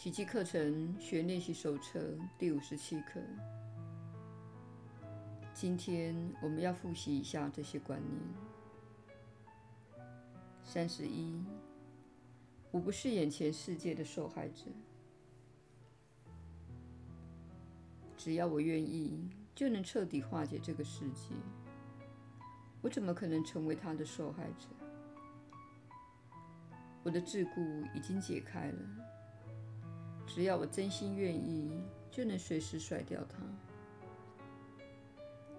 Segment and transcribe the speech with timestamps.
[0.00, 2.00] 奇迹课程学练习手册
[2.38, 3.20] 第五十七课。
[5.52, 8.18] 今天我们要复习一下这些观念。
[10.64, 11.44] 三十一，
[12.70, 14.64] 我不是眼前世界的受害者。
[18.16, 21.34] 只要我愿意，就能彻底化解这个世界。
[22.80, 24.66] 我怎么可能成为他的受害者？
[27.02, 28.78] 我的桎梏已经解开了。
[30.32, 31.68] 只要我真心愿意，
[32.08, 33.38] 就能随时甩掉它。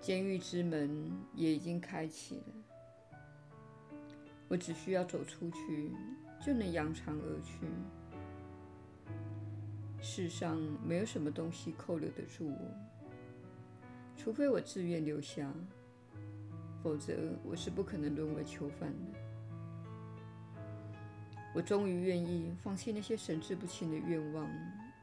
[0.00, 3.16] 监狱之门也已经开启了，
[4.48, 5.92] 我只需要走出去，
[6.44, 7.64] 就能扬长而去。
[10.02, 12.74] 世上没有什么东西扣留得住我，
[14.16, 15.48] 除非我自愿留下，
[16.82, 17.14] 否则
[17.44, 19.25] 我是不可能沦为囚犯的。
[21.54, 24.46] 我终于愿意放弃那些神志不清的愿望，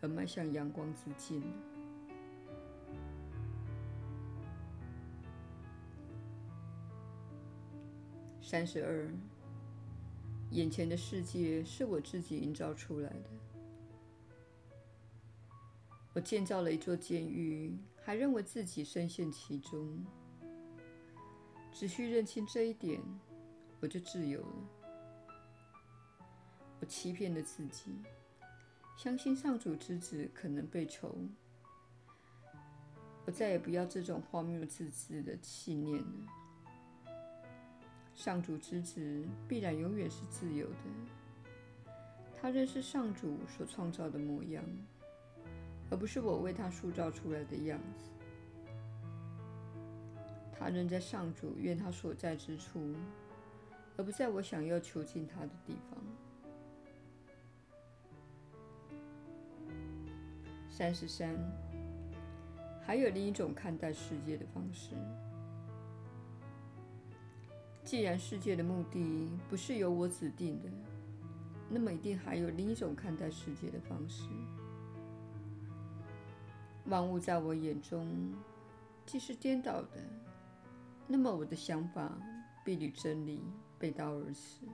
[0.00, 1.42] 而迈向阳光之境。
[8.42, 9.10] 三十二，
[10.50, 13.30] 眼前的世界是我自己营造出来的。
[16.12, 20.04] 我建造了一座监狱，还认为自己深陷其中。
[21.72, 23.00] 只需认清这一点，
[23.80, 24.83] 我就自由了。
[26.80, 27.92] 我欺骗了自己，
[28.96, 31.16] 相信上主之子可能被囚。
[33.26, 37.12] 我再也不要这种荒谬自私的信念了。
[38.14, 41.94] 上主之子必然永远是自由的。
[42.36, 44.62] 他认识上主所创造的模样，
[45.90, 48.10] 而不是我为他塑造出来的样子。
[50.52, 52.94] 他仍在上主愿他所在之处，
[53.96, 55.98] 而不在我想要囚禁他的地方。
[60.76, 61.32] 三十三，
[62.84, 64.96] 还有另一种看待世界的方式。
[67.84, 70.68] 既然世界的目的不是由我指定的，
[71.70, 74.24] 那么一定还有另一种看待世界的方式。
[76.86, 78.34] 万物在我眼中
[79.06, 80.02] 既是颠倒的，
[81.06, 82.10] 那么我的想法
[82.64, 83.40] 必与真理
[83.78, 84.66] 背道而驰。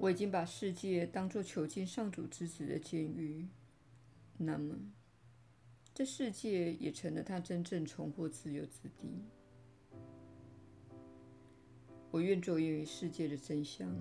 [0.00, 3.46] 我已经把世界当作囚禁上主之子的监狱，
[4.38, 4.74] 那么，
[5.92, 9.22] 这世界也成了他真正重获自由之地。
[12.10, 13.94] 我愿着眼于世界的真相，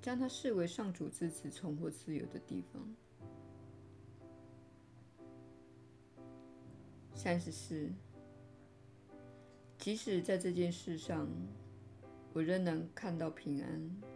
[0.00, 2.96] 将它视为上主之子重获自由的地方。
[7.14, 7.90] 三十四，
[9.76, 11.28] 即使在这件事上，
[12.32, 14.15] 我仍能看到平安。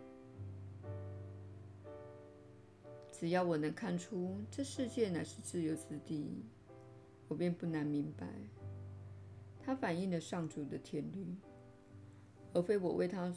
[3.20, 6.42] 只要我能看出这世界乃是自由之地，
[7.28, 8.26] 我便不难明白，
[9.62, 11.26] 它反映了上主的天律，
[12.54, 13.30] 而非我为它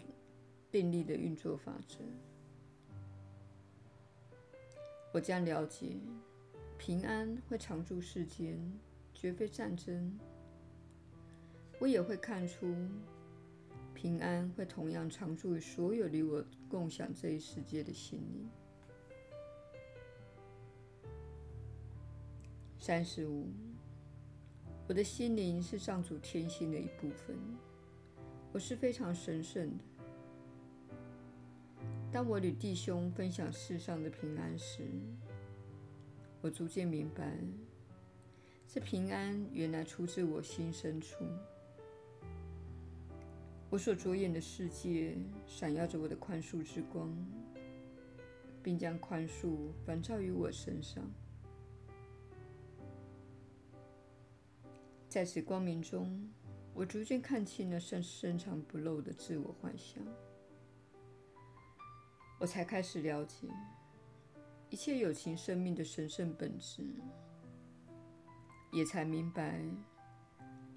[0.71, 1.97] 订立的运作法则。
[5.11, 5.97] 我将了解，
[6.77, 8.57] 平安会常驻世间，
[9.13, 10.17] 绝非战争。
[11.81, 12.73] 我也会看出，
[13.93, 18.49] 平安会同样常驻于所有与我共享这一世界的心灵。
[22.85, 23.47] 三十五，
[24.89, 27.33] 我的心灵是上主天性的一部分，
[28.51, 29.83] 我是非常神圣的。
[32.11, 34.83] 当我与弟兄分享世上的平安时，
[36.41, 37.37] 我逐渐明白，
[38.67, 41.23] 这平安原来出自我心深处。
[43.69, 45.15] 我所着眼的世界
[45.47, 47.15] 闪耀着我的宽恕之光，
[48.61, 51.09] 并将宽恕反照于我身上。
[55.13, 56.27] 在此光明中，
[56.73, 60.03] 我逐渐看清了深深藏不露的自我幻想。
[62.39, 63.47] 我才开始了解
[64.71, 66.83] 一切有情生命的神圣本质，
[68.71, 69.63] 也才明白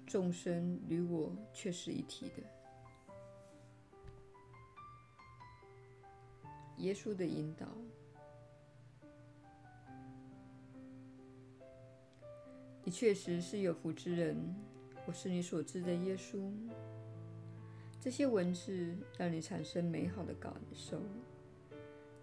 [0.05, 2.43] 众生与我却是一体的。
[6.75, 7.65] 耶稣的引导。
[12.87, 14.37] 你确实是有福之人，
[15.05, 16.49] 我是你所知的耶稣。
[17.99, 21.01] 这些文字让你产生美好的感受，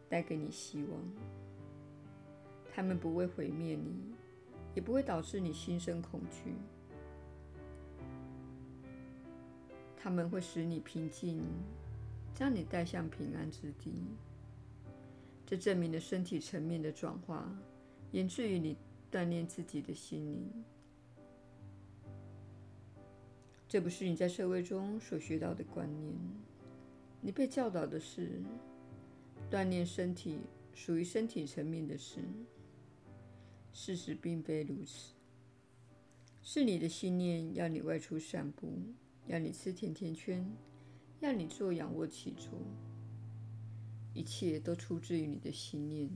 [0.09, 0.99] 带给你希望。
[2.75, 4.15] 他们不会毁灭你，
[4.75, 6.55] 也不会导致你心生恐惧。
[9.99, 11.43] 他们会使你平静，
[12.35, 13.93] 将你带向平安之地。
[15.45, 17.55] 这证明了身体层面的转化，
[18.13, 18.75] 源自于你
[19.15, 20.51] 锻炼自己的心灵。
[23.69, 26.13] 这不是你在社会中所学到的观念。
[27.21, 28.43] 你被教导的是，
[29.49, 30.41] 锻炼身体
[30.75, 32.25] 属于身体层面的事。
[33.73, 35.15] 事实并非如此，
[36.43, 38.73] 是你的信念要你外出散步，
[39.29, 40.45] 要你吃甜甜圈，
[41.21, 42.51] 要你做仰卧起坐。
[44.13, 46.11] 一切都出自于你的信念，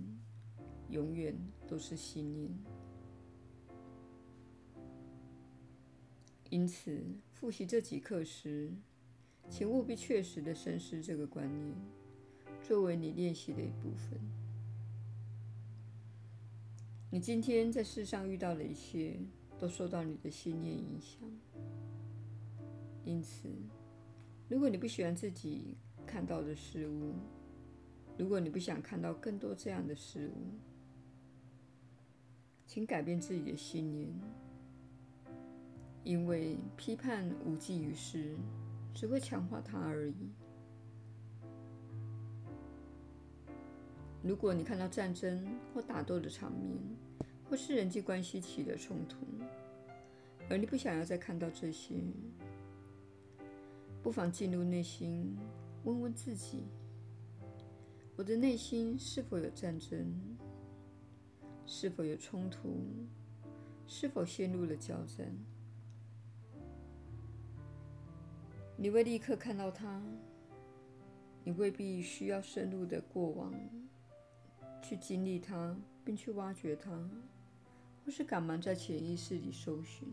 [0.91, 1.33] 永远
[1.69, 2.51] 都是信念。
[6.51, 7.05] 因此，
[7.35, 8.73] 复习这几课时，
[9.51, 11.75] 请务必确实地深思这个观念，
[12.63, 14.19] 作为你练习的一部分。
[17.11, 19.19] 你今天在世上遇到的一切，
[19.59, 21.21] 都受到你的信念影响。
[23.05, 23.49] 因此，
[24.49, 27.15] 如果你不喜欢自己看到的事物，
[28.17, 30.53] 如果你不想看到更多这样的事物，
[32.67, 34.09] 请改变自己的信念。
[36.05, 38.37] 因为批判无济于事，
[38.95, 40.15] 只会强化它而已。
[44.23, 46.77] 如果你看到战争或打斗的场面，
[47.49, 49.19] 或是人际关系起了冲突，
[50.51, 51.95] 而你不想要再看到这些，
[54.03, 55.37] 不妨进入内心，
[55.85, 56.65] 问问自己：
[58.17, 60.15] 我的内心是否有战争？
[61.65, 62.85] 是否有冲突？
[63.87, 65.33] 是否陷入了交战？
[68.81, 70.01] 你会立刻看到它，
[71.43, 73.53] 你未必需要深入的过往
[74.81, 76.93] 去经历它，并去挖掘它，
[78.05, 80.09] 或是赶忙在潜意识里搜寻。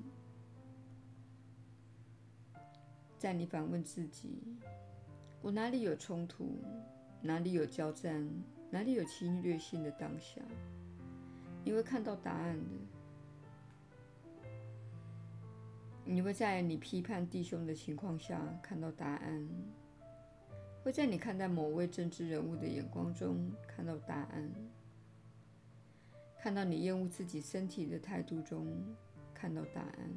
[3.19, 4.41] 在你反问自己：
[5.43, 6.57] 我哪里有冲突？
[7.21, 8.27] 哪里有交战？
[8.71, 10.41] 哪里有侵略性的当下？
[11.63, 12.94] 你会看到答案的。
[16.07, 19.49] 你会在你批判弟兄的情况下看到答案，
[20.83, 24.51] 会在你看待某位政治人物的眼光中看到答案，
[26.39, 28.67] 看到你厌恶自己身体的态度中
[29.33, 30.15] 看到答案。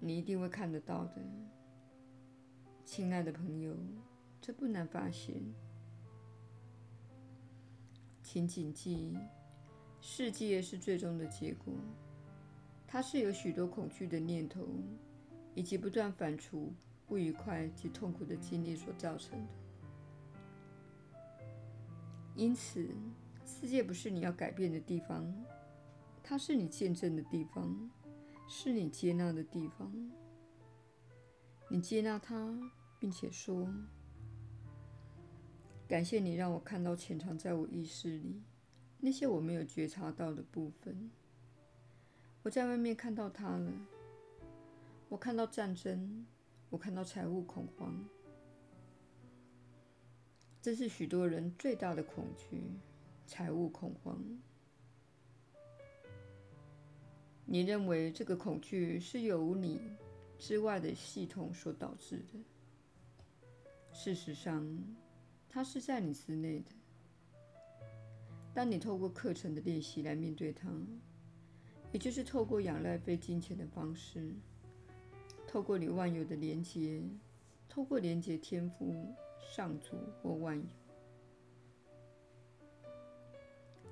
[0.00, 1.22] 你一定会看得到的，
[2.84, 3.76] 亲爱的朋友，
[4.40, 5.40] 这不难发现。
[8.20, 9.16] 请谨记。
[10.00, 11.72] 世界是最终的结果，
[12.86, 14.66] 它是由许多恐惧的念头
[15.54, 16.68] 以及不断反刍
[17.06, 19.52] 不愉快及痛苦的经历所造成的。
[22.34, 22.88] 因此，
[23.44, 25.32] 世界不是你要改变的地方，
[26.22, 27.90] 它是你见证的地方，
[28.48, 29.92] 是你接纳的地方。
[31.68, 32.58] 你接纳它，
[32.98, 33.72] 并且说
[35.86, 38.42] ：“感谢你让我看到潜藏在我意识里。”
[39.00, 41.10] 那些我没有觉察到的部分，
[42.42, 43.72] 我在外面看到它了。
[45.08, 46.26] 我看到战争，
[46.68, 48.08] 我看到财务恐慌，
[50.62, 52.62] 这是许多人最大的恐惧——
[53.26, 54.22] 财务恐慌。
[57.44, 59.80] 你认为这个恐惧是由你
[60.38, 62.38] 之外的系统所导致的？
[63.92, 64.64] 事实上，
[65.48, 66.70] 它是在你之内的。
[68.52, 70.68] 当你透过课程的练习来面对它，
[71.92, 74.34] 也就是透过仰赖非金钱的方式，
[75.46, 77.02] 透过你万有的连接，
[77.68, 79.06] 透过连接天赋、
[79.54, 80.64] 上主或万有。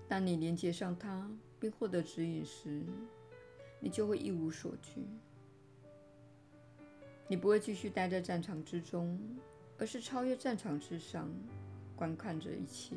[0.08, 2.82] 当你连接上它，并获得指引时，
[3.78, 5.02] 你就会一无所惧。
[7.28, 9.18] 你不会继续待在战场之中，
[9.78, 11.30] 而是超越战场之上，
[11.94, 12.96] 观看着一切。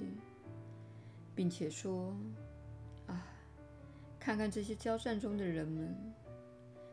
[1.33, 2.15] 并且说
[3.07, 3.25] ：“啊，
[4.19, 5.95] 看看这些交战中的人们，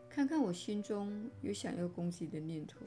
[0.09, 2.81] 看看我心中有想要攻击的念头。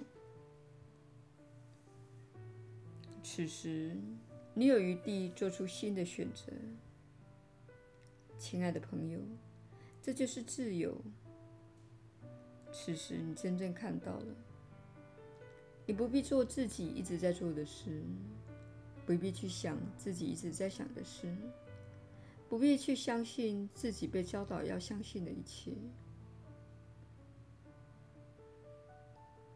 [3.23, 3.95] 此时，
[4.53, 6.51] 你有余地做出新的选择，
[8.37, 9.19] 亲爱的朋友，
[10.01, 10.99] 这就是自由。
[12.71, 14.35] 此时，你真正看到了，
[15.85, 18.01] 你不必做自己一直在做的事。”
[19.11, 21.35] 不必去想自己一直在想的事，
[22.47, 25.73] 不必去相信自己被教导要相信的一切。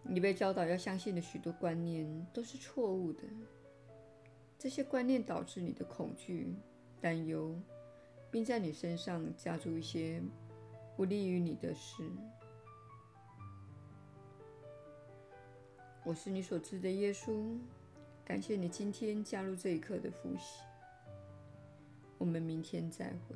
[0.04, 3.22] 你被教导要相信的许多观念都是错误的，
[4.60, 6.54] 这些观念导致你的恐惧、
[7.00, 7.58] 担忧，
[8.30, 10.22] 并在你身上加注一些
[10.98, 12.04] 不利于你的事。
[16.04, 17.58] 我是你所知的耶稣。
[18.26, 20.64] 感谢你今天加入这一课的复习。
[22.18, 23.36] 我们明天再会。